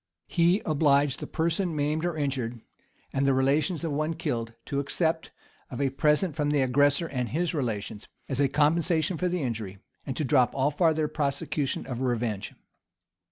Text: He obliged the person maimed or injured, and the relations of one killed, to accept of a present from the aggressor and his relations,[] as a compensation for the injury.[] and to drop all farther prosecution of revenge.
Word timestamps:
He 0.25 0.61
obliged 0.65 1.19
the 1.19 1.27
person 1.27 1.75
maimed 1.75 2.05
or 2.05 2.17
injured, 2.17 2.59
and 3.13 3.27
the 3.27 3.35
relations 3.35 3.83
of 3.83 3.91
one 3.91 4.15
killed, 4.15 4.53
to 4.65 4.79
accept 4.79 5.29
of 5.69 5.79
a 5.79 5.91
present 5.91 6.35
from 6.35 6.49
the 6.49 6.61
aggressor 6.61 7.05
and 7.05 7.29
his 7.29 7.53
relations,[] 7.53 8.07
as 8.27 8.39
a 8.39 8.47
compensation 8.47 9.15
for 9.19 9.29
the 9.29 9.43
injury.[] 9.43 9.77
and 10.07 10.17
to 10.17 10.25
drop 10.25 10.55
all 10.55 10.71
farther 10.71 11.07
prosecution 11.07 11.85
of 11.85 12.01
revenge. 12.01 12.51